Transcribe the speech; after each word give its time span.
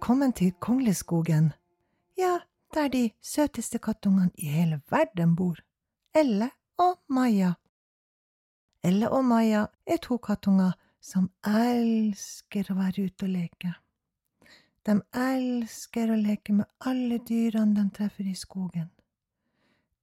kommet 0.00 0.36
til 0.36 0.52
Kongleskogen. 0.60 1.52
Ja, 2.18 2.38
der 2.74 2.88
de 2.88 3.10
søteste 3.22 3.78
kattungene 3.78 4.30
i 4.38 4.46
hele 4.46 4.80
verden 4.90 5.36
bor. 5.36 5.56
Elle 6.14 6.50
og 6.78 7.00
Maja. 7.08 7.54
Elle 8.82 9.10
og 9.10 9.24
Maja 9.24 9.66
er 9.86 9.96
to 9.96 10.16
kattunger 10.16 10.72
som 11.00 11.30
elsker 11.44 12.70
å 12.70 12.74
være 12.74 13.04
ute 13.04 13.24
og 13.24 13.30
leke. 13.30 13.74
De 14.86 15.00
elsker 15.12 16.10
å 16.10 16.16
leke 16.16 16.52
med 16.52 16.66
alle 16.80 17.18
dyrene 17.18 17.74
de 17.74 17.90
treffer 17.90 18.26
i 18.30 18.34
skogen. 18.34 18.90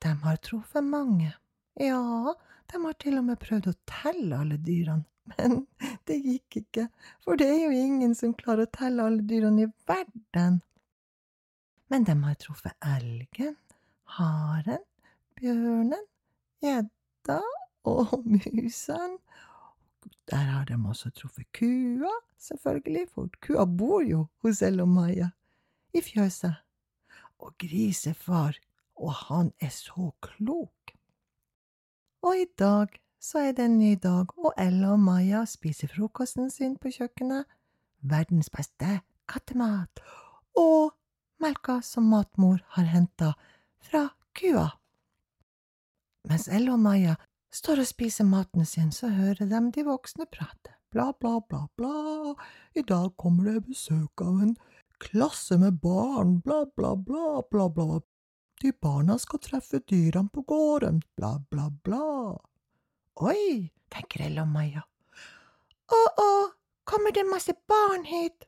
De 0.01 0.09
har 0.23 0.35
truffet 0.35 0.83
mange. 0.83 1.33
Ja, 1.79 2.33
de 2.71 2.83
har 2.83 2.93
til 2.93 3.17
og 3.17 3.25
med 3.25 3.39
prøvd 3.39 3.71
å 3.71 3.77
telle 3.87 4.37
alle 4.37 4.57
dyrene, 4.57 5.05
men 5.37 5.67
det 6.11 6.19
gikk 6.25 6.59
ikke, 6.61 6.87
for 7.23 7.39
det 7.39 7.47
er 7.47 7.63
jo 7.65 7.71
ingen 7.75 8.13
som 8.17 8.35
klarer 8.37 8.67
å 8.67 8.75
telle 8.75 9.07
alle 9.07 9.23
dyrene 9.27 9.65
i 9.65 9.71
verden. 9.89 10.59
Men 11.91 12.07
de 12.07 12.15
har 12.23 12.37
truffet 12.39 12.87
elgen, 12.87 13.55
haren, 14.17 14.83
bjørnen, 15.39 16.05
gjedda 16.63 17.41
og 17.89 18.13
musen. 18.31 19.17
Der 20.31 20.47
har 20.53 20.65
de 20.69 20.77
også 20.79 21.11
truffet 21.15 21.47
kua, 21.55 22.11
selvfølgelig, 22.39 23.07
for 23.11 23.31
kua 23.43 23.65
bor 23.67 24.03
jo 24.07 24.25
hos 24.43 24.61
Elle 24.63 24.85
og 24.85 24.91
Maja, 24.91 25.31
i 25.93 26.01
fjøset. 26.03 26.61
Og 27.41 27.55
grisefar, 27.59 28.55
og 28.95 29.13
han 29.27 29.51
er 29.59 29.73
så 29.73 30.11
klok. 30.21 30.93
Og 32.21 32.37
i 32.37 32.45
dag 32.57 32.99
så 33.21 33.39
er 33.45 33.53
det 33.53 33.65
en 33.65 33.77
ny 33.77 33.93
dag, 34.01 34.31
og 34.37 34.53
Ella 34.57 34.95
og 34.95 34.99
Maja 34.99 35.43
spiser 35.45 35.91
frokosten 35.93 36.49
sin 36.49 36.73
på 36.81 36.89
kjøkkenet. 36.95 37.45
Verdens 38.01 38.49
beste 38.49 39.01
kattemat. 39.29 40.01
Og 40.57 40.95
melka 41.41 41.79
som 41.85 42.09
matmor 42.09 42.63
har 42.75 42.89
henta 42.89 43.33
fra 43.85 44.07
kua. 44.37 44.71
Mens 46.29 46.47
Ella 46.49 46.73
og 46.73 46.81
Maja 46.81 47.15
står 47.53 47.83
og 47.83 47.89
spiser 47.89 48.25
maten 48.25 48.65
sin, 48.65 48.91
så 48.91 49.09
hører 49.13 49.45
de 49.45 49.61
de 49.75 49.85
voksne 49.85 50.25
prate. 50.25 50.73
Bla, 50.91 51.11
bla, 51.19 51.39
bla, 51.49 51.67
bla. 51.77 52.35
I 52.75 52.81
dag 52.81 53.13
kommer 53.17 53.51
det 53.51 53.67
besøk 53.69 54.21
av 54.21 54.41
en 54.43 54.55
klasse 54.99 55.57
med 55.57 55.79
barn, 55.81 56.39
bla, 56.41 56.65
bla, 56.75 56.95
bla, 56.95 57.41
bla, 57.51 57.69
bla. 57.69 58.01
De 58.61 58.71
barna 58.71 59.17
skal 59.17 59.41
treffe 59.41 59.79
dyrene 59.89 60.29
på 60.29 60.43
gården, 60.45 61.01
bla, 61.17 61.37
bla, 61.49 61.69
bla. 61.83 62.10
Oi, 63.19 63.71
tenker 63.91 64.23
Ella 64.25 64.45
og 64.45 64.53
Maja. 64.53 64.85
Å, 65.91 65.99
å, 66.23 66.29
kommer 66.87 67.11
det 67.11 67.25
masse 67.27 67.53
barn 67.67 68.05
hit? 68.07 68.47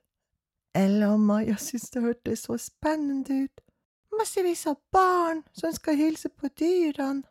Ella 0.73 1.11
og 1.14 1.19
Maja 1.22 1.58
synes 1.61 1.89
det 1.94 2.02
hørtes 2.02 2.45
så 2.47 2.58
spennende 2.58 3.44
ut. 3.45 3.64
Massevis 4.17 4.66
av 4.69 4.80
barn 4.94 5.44
som 5.53 5.73
skal 5.73 5.97
hilse 6.00 6.30
på 6.30 6.50
dyrene. 6.58 7.25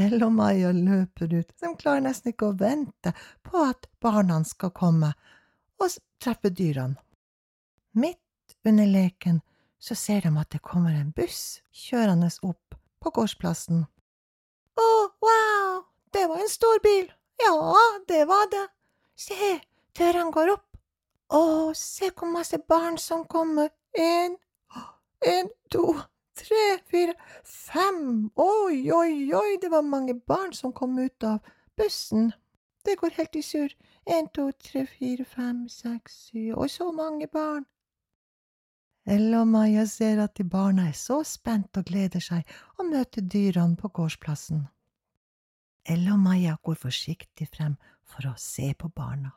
Ella 0.00 0.26
og 0.26 0.32
Maja 0.32 0.72
løper 0.72 1.34
ut, 1.34 1.52
de 1.60 1.70
klarer 1.76 2.06
nesten 2.06 2.32
ikke 2.32 2.48
å 2.48 2.56
vente 2.56 3.12
på 3.44 3.60
at 3.66 3.86
barna 4.00 4.38
skal 4.48 4.72
komme 4.72 5.12
og 5.80 5.96
treffe 6.22 6.48
dyrene. 6.56 6.96
Midt 7.92 8.56
under 8.64 8.88
leken 8.88 9.40
så 9.80 9.94
ser 9.94 10.24
de 10.24 10.32
at 10.40 10.50
det 10.52 10.62
kommer 10.64 10.94
en 10.96 11.12
buss 11.16 11.60
kjørende 11.72 12.30
opp 12.46 12.76
på 13.00 13.12
gårdsplassen. 13.16 13.84
Å, 14.80 14.88
wow, 15.24 15.39
det 16.12 16.26
var 16.28 16.42
en 16.42 16.48
stor 16.48 16.82
bil. 16.82 17.12
Ja, 17.42 17.56
det 18.08 18.24
var 18.28 18.50
det. 18.50 18.66
Se, 19.16 19.60
dørene 19.98 20.32
går 20.32 20.52
opp. 20.54 20.66
Å, 21.30 21.42
se 21.76 22.10
hvor 22.10 22.30
masse 22.32 22.58
barn 22.68 22.98
som 22.98 23.24
kommer. 23.24 23.70
En, 23.94 24.36
en, 25.26 25.50
to, 25.70 25.94
tre, 26.34 26.64
fire, 26.90 27.14
fem. 27.44 28.30
Oi, 28.36 28.90
oi, 28.92 29.32
oi, 29.34 29.58
det 29.62 29.70
var 29.70 29.86
mange 29.86 30.14
barn 30.14 30.52
som 30.52 30.72
kom 30.72 30.98
ut 30.98 31.24
av 31.24 31.38
bussen. 31.76 32.32
Det 32.84 32.96
går 32.98 33.16
helt 33.18 33.36
i 33.36 33.42
surr. 33.42 33.76
En, 34.06 34.28
to, 34.34 34.50
tre, 34.52 34.86
fire, 34.88 35.24
fem, 35.24 35.68
seks, 35.68 36.16
syv 36.30 36.56
Og 36.56 36.70
så 36.70 36.90
mange 36.92 37.28
barn. 37.28 37.66
Elle 39.06 39.38
og 39.40 39.48
Maja 39.48 39.86
ser 39.86 40.20
at 40.22 40.36
de 40.38 40.44
barna 40.44 40.88
er 40.88 40.96
så 40.96 41.22
spent 41.24 41.76
og 41.76 41.88
gleder 41.88 42.20
seg 42.20 42.48
å 42.78 42.84
møte 42.88 43.22
dyrene 43.24 43.76
på 43.76 43.88
gårdsplassen. 43.88 44.66
Elle 45.90 46.12
og 46.14 46.20
Maja 46.22 46.54
går 46.62 46.76
forsiktig 46.78 47.48
frem 47.50 47.74
for 48.06 48.28
å 48.30 48.36
se 48.38 48.68
på 48.78 48.90
barna. 48.94 49.32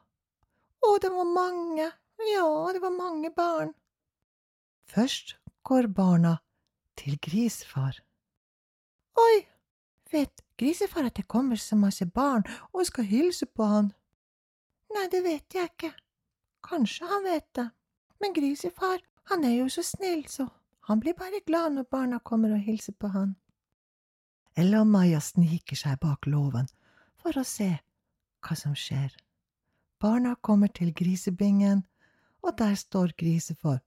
Å, 0.83 0.89
det 1.01 1.09
var 1.09 1.25
mange, 1.25 1.87
ja, 2.29 2.47
det 2.75 2.81
var 2.83 2.93
mange 2.93 3.31
barn. 3.33 3.71
Først 4.85 5.37
går 5.65 5.87
barna 5.97 6.35
til 6.99 7.17
grisfar. 7.25 7.97
Oi, 9.17 9.45
vet 10.13 10.43
grisefar 10.59 11.09
at 11.09 11.17
det 11.17 11.25
kommer 11.27 11.57
så 11.57 11.77
masse 11.79 12.05
barn 12.05 12.45
og 12.71 12.85
skal 12.85 13.09
hilse 13.09 13.47
på 13.49 13.65
han? 13.73 13.93
Nei, 14.93 15.07
det 15.09 15.23
vet 15.25 15.57
jeg 15.57 15.71
ikke. 15.71 15.93
Kanskje 16.63 17.09
han 17.09 17.25
vet 17.25 17.49
det, 17.57 17.69
men 18.21 18.35
grisefar 18.35 19.01
han 19.31 19.47
er 19.47 19.57
jo 19.57 19.71
så 19.73 19.81
snill, 19.81 20.27
så 20.29 20.51
han 20.85 21.01
blir 21.01 21.17
bare 21.17 21.41
glad 21.47 21.73
når 21.73 21.89
barna 21.89 22.19
kommer 22.19 22.53
og 22.53 22.61
hilser 22.61 22.93
på 22.99 23.09
han. 23.15 23.33
Elle 24.55 24.79
og 24.83 24.87
Maja 24.87 25.19
sniker 25.23 25.77
seg 25.77 25.97
bak 26.01 26.27
låven 26.29 26.67
for 27.21 27.37
å 27.39 27.45
se 27.47 27.71
hva 28.43 28.57
som 28.59 28.75
skjer. 28.77 29.13
Barna 30.03 30.35
kommer 30.45 30.67
til 30.67 30.91
grisebingen, 30.93 31.85
og 32.43 32.57
der 32.59 32.75
står 32.77 33.15
grisefar 33.17 33.79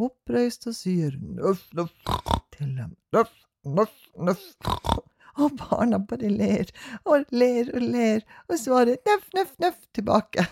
oppreist 0.00 0.68
og 0.70 0.76
sier 0.78 1.16
nøff, 1.18 1.66
nøff 1.74 1.92
til 2.54 2.70
dem, 2.78 2.94
nøff, 3.12 3.34
nøff, 3.64 3.98
nøff. 4.16 4.46
Og 5.34 5.56
barna 5.58 5.98
bare 5.98 6.30
ler 6.30 6.70
og 7.10 7.26
ler 7.34 7.72
og 7.74 7.82
ler 7.82 8.22
og 8.46 8.56
svarer 8.62 9.02
nøff, 9.08 9.26
nøff, 9.34 9.52
nøff 9.58 9.80
tilbake. 9.98 10.46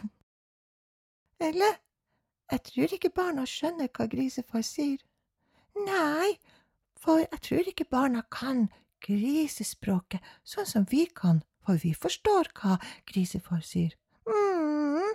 Eller 1.41 1.79
jeg 2.53 2.63
tror 2.69 2.97
ikke 2.99 3.15
barna 3.15 3.47
skjønner 3.49 3.89
hva 3.95 4.09
grisefar 4.11 4.65
sier. 4.67 4.99
Nei, 5.87 6.35
for 6.99 7.23
jeg 7.23 7.41
tror 7.47 7.71
ikke 7.71 7.89
barna 7.89 8.27
kan 8.31 8.67
grisespråket 9.07 10.23
sånn 10.45 10.69
som 10.69 10.87
vi 10.91 11.07
kan, 11.07 11.43
for 11.67 11.81
vi 11.83 11.93
forstår 11.95 12.53
hva 12.59 12.79
grisefar 13.09 13.63
sier. 13.67 13.97
mm, 14.27 15.15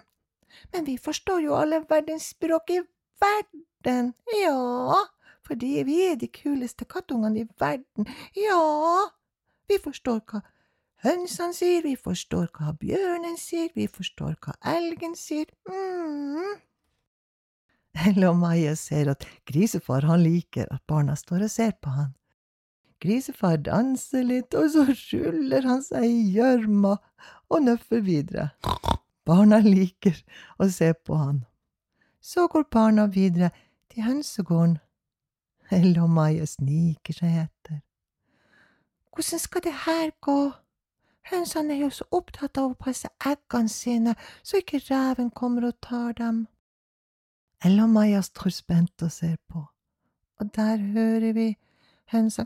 men 0.73 0.85
vi 0.85 0.97
forstår 0.97 1.41
jo 1.45 1.55
alle 1.55 1.83
verdens 1.89 2.29
språk 2.33 2.69
i 2.75 2.81
verden, 3.21 4.13
ja, 4.41 5.05
fordi 5.47 5.83
vi 5.87 6.01
er 6.11 6.15
de 6.19 6.27
kuleste 6.27 6.85
kattungene 6.85 7.45
i 7.45 7.49
verden, 7.59 8.07
ja, 8.35 9.09
vi 9.67 9.79
forstår 9.83 10.21
hva 10.27 10.43
hønsene 11.05 11.53
sier, 11.53 11.83
vi 11.83 11.95
forstår 11.95 12.49
hva 12.53 12.73
bjørnen 12.79 13.37
sier, 13.39 13.69
vi 13.75 13.87
forstår 13.87 14.37
hva 14.41 14.57
elgen 14.75 15.15
sier, 15.15 15.51
mm. 15.69 16.57
Ella 18.07 18.29
og 18.29 18.37
Maja 18.37 18.75
ser 18.77 19.09
at 19.09 19.25
grisefar 19.49 20.05
han 20.05 20.21
liker 20.21 20.69
at 20.73 20.83
barna 20.89 21.15
står 21.17 21.47
og 21.47 21.51
ser 21.51 21.73
på 21.81 21.93
han. 21.95 22.13
Grisefar 23.03 23.57
danser 23.61 24.23
litt, 24.25 24.55
og 24.57 24.71
så 24.73 24.85
skjuler 24.97 25.67
han 25.67 25.83
seg 25.85 26.07
i 26.07 26.33
gjørma 26.37 26.95
og 27.49 27.63
nøffer 27.63 28.01
videre. 28.01 28.49
Barna 29.27 29.59
liker 29.61 30.15
å 30.57 30.69
se 30.71 30.93
på 30.93 31.17
han. 31.19 31.43
Så 32.21 32.47
går 32.47 32.69
barna 32.71 33.05
videre 33.11 33.51
til 33.91 34.07
hønsegården. 34.07 34.79
Maja 36.07 36.45
sniker 36.47 37.13
seg 37.13 37.41
etter. 37.43 37.81
Hvordan 39.11 39.39
skal 39.39 39.61
det 39.65 39.73
her 39.85 40.11
gå? 40.21 40.53
Hønsene 41.27 41.73
er 41.75 41.81
jo 41.81 41.89
så 41.91 42.05
opptatt 42.11 42.57
av 42.57 42.71
å 42.71 42.77
passe 42.79 43.09
eggene 43.19 43.69
sine, 43.69 44.13
så 44.43 44.61
ikke 44.61 44.79
reven 44.87 45.29
kommer 45.31 45.67
og 45.67 45.79
tar 45.83 46.13
dem. 46.15 46.45
Elle 47.65 47.83
og 47.83 47.89
Maja 47.89 48.21
står 48.23 48.53
spent 48.55 49.03
og 49.03 49.11
ser 49.11 49.35
på, 49.49 49.65
og 50.39 50.51
der 50.55 50.77
hører 50.77 51.33
vi 51.33 51.47
hønsa 52.13 52.45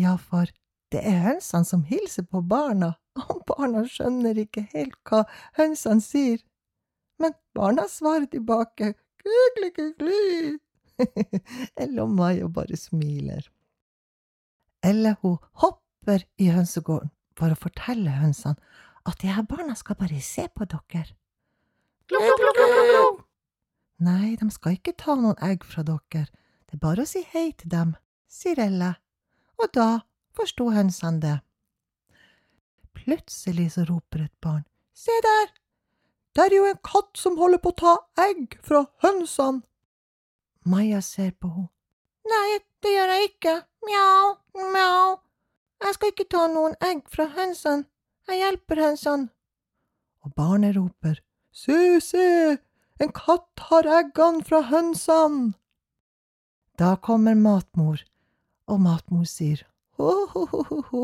Ja, 0.00 0.16
for 0.16 0.48
det 0.92 1.02
er 1.06 1.20
hønsene 1.26 1.66
som 1.68 1.82
hilser 1.86 2.24
på 2.26 2.40
barna, 2.42 2.94
og 3.20 3.42
barna 3.48 3.84
skjønner 3.88 4.38
ikke 4.40 4.66
helt 4.72 4.96
hva 5.06 5.24
hønsene 5.58 6.02
sier. 6.04 6.40
Men 7.20 7.36
barna 7.54 7.84
svarer 7.90 8.26
tilbake 8.32 8.94
kukli-kukli. 9.20 10.58
Elle 11.80 12.02
og 12.02 12.12
Mayo 12.16 12.48
bare 12.52 12.76
smiler. 12.76 13.44
Eller 14.84 15.16
hun 15.20 15.38
hopper 15.62 16.24
i 16.40 16.48
hønsegården 16.54 17.12
for 17.36 17.52
å 17.52 17.60
fortelle 17.60 18.16
hønsene 18.20 18.56
at 19.08 19.20
de 19.22 19.32
her 19.32 19.44
barna 19.48 19.76
skal 19.76 19.96
bare 20.00 20.20
se 20.24 20.46
på 20.56 20.66
dere. 20.68 21.12
Nei, 24.00 24.36
de 24.40 24.48
skal 24.50 24.78
ikke 24.78 24.96
ta 24.96 25.14
noen 25.18 25.36
egg 25.44 25.64
fra 25.68 25.84
dere, 25.84 26.26
det 26.66 26.78
er 26.78 26.82
bare 26.82 27.04
å 27.04 27.08
si 27.08 27.20
hei 27.34 27.50
til 27.52 27.72
dem, 27.72 27.94
sier 28.30 28.60
Elle, 28.62 28.94
og 29.60 29.72
da 29.76 29.88
forsto 30.36 30.70
hønsene 30.72 31.20
det. 31.20 31.38
Plutselig 32.96 33.74
så 33.76 33.84
roper 33.88 34.24
et 34.24 34.36
barn, 34.40 34.64
se 34.96 35.12
der, 35.24 35.52
det 36.36 36.46
er 36.46 36.54
jo 36.54 36.68
en 36.70 36.80
katt 36.86 37.18
som 37.18 37.36
holder 37.40 37.60
på 37.60 37.72
å 37.74 37.78
ta 37.82 37.94
egg 38.28 38.56
fra 38.64 38.84
hønsene. 39.04 39.64
Maja 40.64 41.00
ser 41.02 41.32
på 41.40 41.50
henne. 41.50 41.70
Nei, 42.30 42.60
det 42.84 42.92
gjør 42.94 43.12
jeg 43.14 43.28
ikke. 43.30 43.54
Mjau, 43.88 44.26
mjau. 44.74 45.18
Jeg 45.80 45.96
skal 45.96 46.12
ikke 46.12 46.28
ta 46.30 46.44
noen 46.52 46.76
egg 46.84 47.02
fra 47.10 47.26
hønsene. 47.34 47.88
Jeg 48.28 48.42
hjelper 48.44 48.82
hønsene. 48.84 49.30
Og 50.22 50.34
barnet 50.36 50.76
roper. 50.76 51.18
Se, 51.50 51.98
se, 52.04 52.58
en 53.00 53.12
katt 53.16 53.64
har 53.70 53.88
eggene 53.98 54.44
fra 54.44 54.60
hønsene. 54.68 55.54
Da 56.80 56.94
kommer 56.96 57.36
matmor, 57.36 58.00
og 58.68 58.80
matmor 58.80 59.26
sier. 59.28 59.66
Ho, 60.00 60.12
ho, 60.32 60.46
ho, 60.52 60.80
ho, 60.90 61.02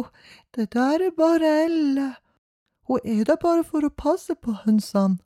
det 0.56 0.70
der 0.72 1.02
er 1.08 1.12
bare 1.16 1.50
Elle. 1.64 2.14
Hun 2.88 3.00
er 3.04 3.24
der 3.28 3.36
bare 3.36 3.64
for 3.64 3.84
å 3.84 3.92
passe 3.92 4.36
på 4.36 4.54
hønsene. 4.64 5.18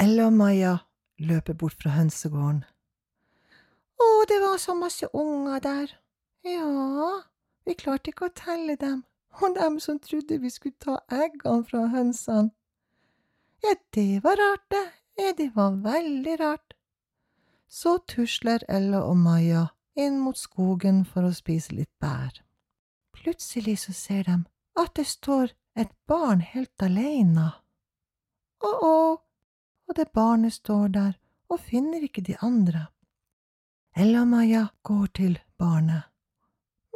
Elle 0.00 0.24
og 0.26 0.32
Maja 0.32 0.78
løper 1.18 1.54
bort 1.54 1.76
fra 1.82 1.92
hønsegården. 1.94 2.64
Å, 4.00 4.08
det 4.28 4.40
var 4.42 4.56
så 4.58 4.74
masse 4.78 5.08
unger 5.12 5.60
der. 5.62 5.92
Ja, 6.44 7.20
vi 7.64 7.76
klarte 7.78 8.10
ikke 8.12 8.28
å 8.28 8.36
telle 8.36 8.76
dem, 8.80 9.04
og 9.40 9.54
dem 9.58 9.78
som 9.80 10.00
trodde 10.02 10.40
vi 10.42 10.50
skulle 10.50 10.80
ta 10.80 10.98
eggene 11.12 11.64
fra 11.68 11.86
hønsene. 11.92 12.50
Ja, 13.64 13.76
det 13.96 14.20
var 14.24 14.36
rart, 14.40 14.66
det. 14.72 14.84
Ja, 15.16 15.32
det 15.36 15.50
var 15.54 15.70
veldig 15.70 16.40
rart. 16.40 16.74
Så 17.68 17.98
tusler 17.98 18.64
Ella 18.68 19.02
og 19.06 19.16
Maja 19.16 19.68
inn 19.94 20.18
mot 20.18 20.38
skogen 20.38 21.04
for 21.06 21.26
å 21.26 21.34
spise 21.34 21.74
litt 21.74 21.92
bær. 22.02 22.40
Plutselig 23.14 23.78
så 23.86 23.94
ser 23.94 24.24
de 24.26 24.38
at 24.78 24.94
det 24.98 25.06
står 25.06 25.54
et 25.78 25.92
barn 26.10 26.42
helt 26.42 26.82
alene. 26.82 27.52
Å-å, 28.64 28.96
og 29.86 29.96
det 29.98 30.10
barnet 30.14 30.56
står 30.58 30.90
der 30.98 31.14
og 31.50 31.62
finner 31.62 32.02
ikke 32.02 32.24
de 32.26 32.34
andre. 32.42 32.88
Ella 33.94 34.24
og 34.24 34.30
Maja 34.34 34.66
går 34.82 35.06
til 35.14 35.38
barnet. 35.58 36.10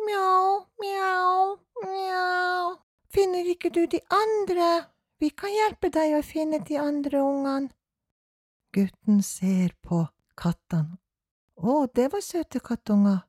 Mjau, 0.03 0.67
mjau, 0.83 1.59
mjau, 1.85 2.77
finner 3.15 3.51
ikke 3.55 3.71
du 3.71 3.85
de 3.87 4.01
andre? 4.11 4.89
Vi 5.19 5.31
kan 5.31 5.55
hjelpe 5.55 5.91
deg 5.95 6.19
å 6.19 6.23
finne 6.27 6.59
de 6.67 6.79
andre 6.83 7.23
ungene. 7.23 7.75
Gutten 8.79 9.23
ser 9.27 9.73
på 9.83 10.05
kattene. 10.39 11.01
Å, 11.59 11.89
det 11.91 12.05
var 12.13 12.23
søte 12.23 12.61
kattunger. 12.63 13.25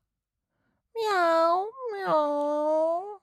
Mjau, 0.94 1.63
mjau. 1.94 3.16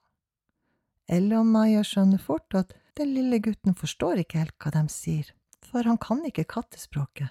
Elle 1.07 1.39
og 1.39 1.47
Maja 1.47 1.85
skjønner 1.87 2.19
fort 2.19 2.57
at 2.59 2.75
den 2.99 3.13
lille 3.15 3.39
gutten 3.45 3.77
forstår 3.79 4.25
ikke 4.25 4.41
helt 4.41 4.57
hva 4.59 4.73
de 4.75 4.83
sier, 4.91 5.29
for 5.69 5.87
han 5.87 6.01
kan 6.03 6.25
ikke 6.27 6.49
kattespråket. 6.51 7.31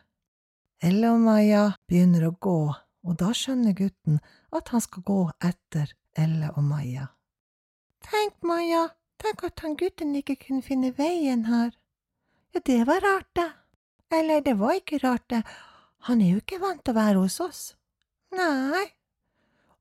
Elle 0.79 1.11
og 1.11 1.19
Maja 1.25 1.65
begynner 1.91 2.29
å 2.29 2.31
gå, 2.47 2.55
og 2.71 3.19
da 3.19 3.33
skjønner 3.35 3.75
gutten 3.75 4.21
at 4.55 4.71
han 4.71 4.85
skal 4.85 5.03
gå 5.11 5.19
etter 5.43 5.91
Elle 6.15 6.53
og 6.55 6.63
Maja. 6.69 7.09
Tenk, 8.07 8.39
Maja, 8.47 8.85
tenk 9.19 9.43
at 9.43 9.59
han 9.65 9.75
gutten 9.75 10.15
ikke 10.15 10.39
kunne 10.47 10.63
finne 10.63 10.95
veien 10.95 11.49
her. 11.51 11.75
Ja, 12.55 12.63
det 12.63 12.81
var 12.87 13.03
rart, 13.03 13.31
det. 13.35 13.49
Eller, 14.13 14.41
det 14.41 14.57
var 14.59 14.77
ikke 14.77 14.99
rart, 15.03 15.25
det. 15.29 15.41
Han 16.09 16.21
er 16.21 16.35
jo 16.35 16.43
ikke 16.43 16.61
vant 16.61 16.83
til 16.85 16.93
å 16.93 16.99
være 16.99 17.23
hos 17.23 17.39
oss. 17.41 17.63
Nei, 18.35 18.85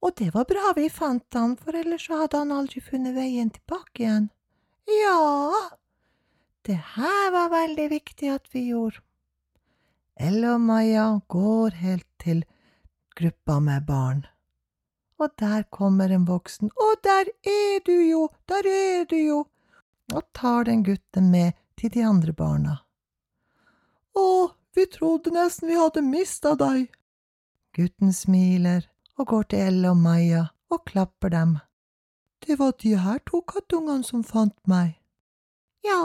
og 0.04 0.12
det 0.20 0.34
var 0.34 0.44
bra 0.44 0.74
vi 0.76 0.90
fant 0.92 1.36
han, 1.36 1.56
for 1.56 1.76
ellers 1.76 2.10
hadde 2.12 2.42
han 2.42 2.52
aldri 2.52 2.82
funnet 2.84 3.16
veien 3.16 3.48
tilbake 3.54 4.04
igjen. 4.04 4.28
Ja, 4.84 5.70
det 6.68 6.76
her 6.96 7.30
var 7.32 7.48
veldig 7.54 7.88
viktig 7.88 8.28
at 8.34 8.50
vi 8.52 8.66
gjorde. 8.68 9.00
Elle 10.20 10.52
og 10.54 10.60
Maja 10.60 11.06
går 11.32 11.80
helt 11.80 12.06
til 12.22 12.44
gruppa 13.16 13.58
med 13.64 13.88
barn. 13.88 14.22
Og 15.18 15.32
der 15.40 15.64
kommer 15.72 16.12
en 16.12 16.28
voksen, 16.28 16.68
Å, 16.68 16.86
der 17.02 17.30
er 17.48 17.80
du 17.86 17.94
jo, 17.96 18.28
der 18.50 18.68
er 18.68 19.08
du 19.08 19.16
jo, 19.16 19.40
og 20.12 20.22
tar 20.36 20.68
den 20.68 20.84
gutten 20.84 21.30
med 21.32 21.56
til 21.80 21.90
de 21.96 22.04
andre 22.04 22.32
barna. 22.36 22.83
Vi 24.74 24.86
trodde 24.86 25.30
nesten 25.30 25.68
vi 25.68 25.74
hadde 25.78 26.02
mista 26.02 26.54
deg. 26.58 26.88
Gutten 27.76 28.12
smiler 28.12 28.88
og 29.18 29.26
går 29.30 29.46
til 29.52 29.62
Elle 29.68 29.90
og 29.90 29.96
Maja 29.96 30.46
og 30.70 30.84
klapper 30.84 31.30
dem. 31.30 31.56
Det 32.46 32.58
var 32.58 32.72
de 32.82 32.96
her 32.98 33.18
to 33.30 33.40
kattungene 33.40 34.04
som 34.04 34.24
fant 34.24 34.56
meg. 34.66 34.98
Ja, 35.86 36.00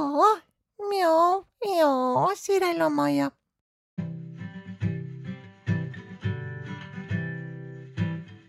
mjau, 0.91 1.43
ja, 1.65 2.27
sier 2.37 2.67
Elle 2.69 2.85
og 2.85 2.91
Maja. 2.91 3.29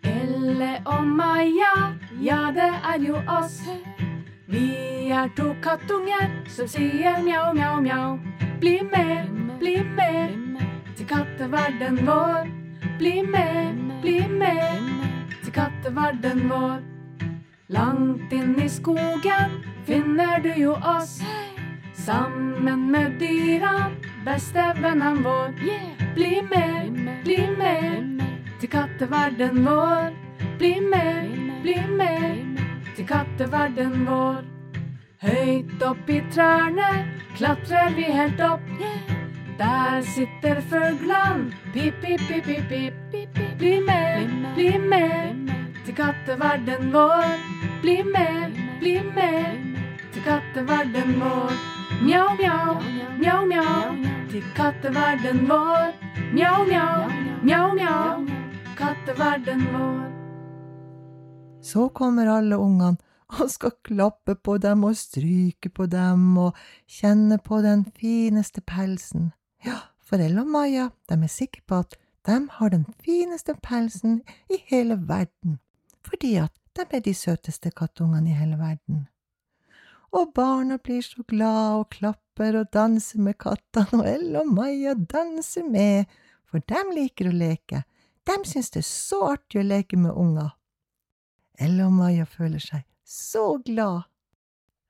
Elle 0.05 0.73
og 0.85 1.07
Maja, 1.07 1.75
ja, 2.23 2.43
det 2.55 2.71
er 2.93 3.09
jo 3.09 3.17
oss. 3.41 3.61
Vi 4.51 4.67
er 5.09 5.33
to 5.37 5.55
kattunger 5.63 6.29
som 6.49 6.69
sier 6.69 7.23
mjau, 7.25 7.53
mjau, 7.55 7.81
mjau. 7.81 8.19
Bli 8.61 8.81
med, 8.83 9.40
bli 9.61 9.83
med 9.85 10.61
til 10.97 11.07
katteverden 11.07 12.07
vår. 12.07 12.49
Bli 12.99 13.23
med, 13.23 13.75
bli 14.01 14.29
med 14.29 14.89
til 15.45 15.53
katteverden 15.53 16.49
vår. 16.49 16.81
Langt 17.69 18.33
inn 18.33 18.57
i 18.61 18.69
skogen 18.69 19.61
finner 19.87 20.41
du 20.45 20.51
jo 20.57 20.73
oss. 20.97 21.21
Sammen 21.95 22.91
med 22.91 23.19
dyra, 23.21 23.91
bestevennen 24.25 25.23
vår. 25.25 25.53
Bli 26.15 26.41
med, 26.51 27.01
bli 27.25 27.39
med 27.59 28.25
til 28.61 28.73
katteverden 28.73 29.65
vår. 29.67 30.11
Bli 30.59 30.75
med, 30.81 31.37
bli 31.63 31.77
med 32.01 32.61
til 32.97 33.07
katteverden 33.07 34.05
vår. 34.09 34.43
Høyt 35.21 35.83
opp 35.85 36.09
i 36.09 36.21
trærne 36.33 36.93
klatrer 37.37 37.93
vi 37.97 38.09
helt 38.09 38.41
opp. 38.41 39.20
Der 39.61 40.03
sitter 40.03 40.63
fuglan. 40.63 41.53
pip, 41.75 41.95
pip, 42.01 42.21
pip, 42.29 42.45
pip, 42.47 42.95
pip. 43.13 43.59
Bli 43.59 43.81
med, 43.81 44.31
bli 44.55 44.79
med 44.79 45.51
til 45.85 45.95
katteverden 45.95 46.93
vår. 46.93 47.27
Bli 47.83 48.03
med, 48.03 48.57
bli 48.79 48.95
med 49.17 49.59
til 50.13 50.23
katteverden 50.25 51.21
vår. 51.21 51.53
Mjau, 52.03 52.29
mjau, 52.39 52.81
mjau, 53.19 53.45
mjau 53.47 53.97
til 54.31 54.45
katteverden 54.57 55.45
vår. 55.49 55.93
Mjau, 56.33 56.65
mjau, 56.65 57.11
mjau, 57.43 57.75
mjau, 57.75 58.27
katteverden 58.79 59.67
vår. 59.75 60.07
Så 61.63 61.89
kommer 61.89 62.27
alle 62.27 62.57
ungene 62.57 62.97
og 63.41 63.51
skal 63.51 63.77
klappe 63.85 64.35
på 64.35 64.57
dem 64.59 64.85
og 64.85 64.97
stryke 64.97 65.69
på 65.69 65.87
dem 65.87 66.39
og 66.39 66.57
kjenne 66.89 67.39
på 67.45 67.61
den 67.61 67.85
fineste 68.01 68.65
pelsen. 68.65 69.31
For 70.11 70.19
Elle 70.19 70.43
og 70.43 70.49
Maja, 70.51 70.89
de 71.07 71.15
er 71.23 71.31
sikre 71.31 71.63
på 71.71 71.77
at 71.85 71.93
de 72.27 72.37
har 72.51 72.71
den 72.73 72.83
fineste 72.99 73.55
pelsen 73.63 74.17
i 74.51 74.57
hele 74.67 74.97
verden, 75.07 75.61
fordi 76.03 76.35
at 76.43 76.51
de 76.75 76.83
er 76.97 77.05
de 77.05 77.13
søteste 77.15 77.71
kattungene 77.71 78.33
i 78.33 78.35
hele 78.35 78.59
verden. 78.59 79.05
Og 80.11 80.33
barna 80.35 80.81
blir 80.83 81.05
så 81.07 81.23
glade 81.23 81.77
og 81.79 81.91
klapper 81.95 82.59
og 82.59 82.73
danser 82.75 83.23
med 83.23 83.39
kattene, 83.39 84.01
og 84.01 84.09
Elle 84.09 84.41
og 84.41 84.51
Maja 84.51 84.97
danser 84.99 85.63
med, 85.71 86.11
for 86.43 86.59
de 86.59 86.83
liker 86.97 87.31
å 87.31 87.37
leke. 87.45 87.85
De 88.27 88.37
syns 88.51 88.75
det 88.75 88.83
er 88.83 88.91
så 88.91 89.23
artig 89.29 89.63
å 89.63 89.69
leke 89.69 89.97
med 89.97 90.11
unger. 90.11 90.51
Elle 91.55 91.87
og 91.87 91.95
Maja 91.95 92.27
føler 92.27 92.59
seg 92.59 92.83
så 93.07 93.61
glad. 93.63 94.11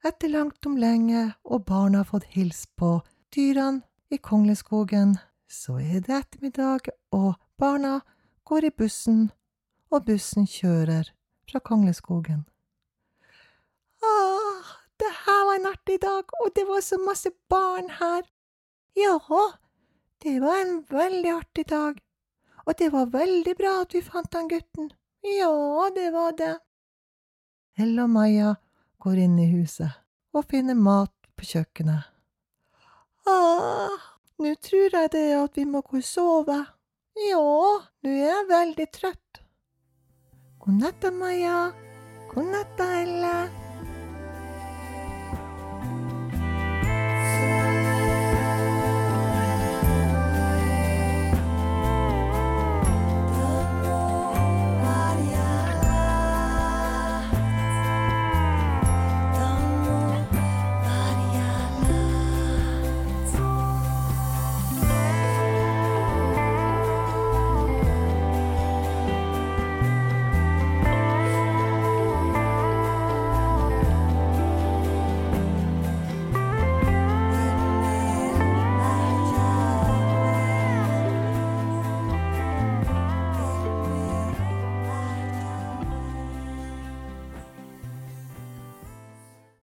Etter 0.00 0.33
langt 0.33 0.65
om 0.65 0.81
lenge 0.81 1.35
og 1.45 1.67
barna 1.69 2.00
har 2.00 2.09
fått 2.09 2.33
hilst 2.33 2.71
på 2.81 3.03
dyrene 3.37 3.85
i 4.11 4.19
Kongleskogen, 4.19 5.19
så 5.49 5.79
er 5.79 6.00
det 6.02 6.17
ettermiddag, 6.17 6.90
og 7.14 7.35
barna 7.59 8.00
går 8.45 8.67
i 8.67 8.71
bussen, 8.71 9.31
og 9.90 10.05
bussen 10.07 10.47
kjører 10.47 11.12
fra 11.50 11.62
Kongleskogen. 11.62 12.45
Ah, 14.02 14.75
det 14.99 15.11
her 15.25 15.40
var 15.47 15.59
en 15.59 15.71
artig 15.71 16.00
dag, 16.02 16.35
og 16.43 16.50
det 16.57 16.67
var 16.67 16.83
så 16.83 16.99
masse 17.07 17.31
barn 17.49 17.90
her. 18.00 18.26
Ja, 18.99 19.19
det 20.23 20.40
var 20.43 20.59
en 20.59 20.85
veldig 20.90 21.33
artig 21.37 21.69
dag, 21.71 22.02
og 22.67 22.79
det 22.79 22.93
var 22.93 23.14
veldig 23.14 23.55
bra 23.59 23.81
at 23.85 23.95
vi 23.95 24.02
fant 24.02 24.35
han 24.35 24.50
gutten. 24.50 24.90
Ja, 25.23 25.90
det 25.95 26.11
var 26.12 26.35
det. 26.35 26.57
Elle 27.79 28.02
og 28.02 28.11
Maja 28.11 28.55
går 28.99 29.23
inn 29.23 29.38
i 29.38 29.50
huset 29.55 30.02
og 30.35 30.50
finner 30.50 30.75
mat 30.75 31.14
på 31.37 31.47
kjøkkenet. 31.47 32.10
Ah, 33.29 33.97
nå 34.39 34.55
tror 34.65 34.97
jeg 34.97 35.12
det 35.12 35.25
at 35.37 35.57
vi 35.57 35.65
må 35.69 35.83
gå 35.85 36.00
og 36.00 36.07
sove. 36.07 36.59
Ja, 37.21 37.47
nå 38.03 38.11
er 38.11 38.21
jeg 38.25 38.49
veldig 38.49 38.87
trøtt. 38.97 39.43
God 40.61 40.81
natt, 40.81 41.09
Maja. 41.12 41.71
God 42.33 42.53
natt, 42.53 42.81
Elle. 42.81 43.60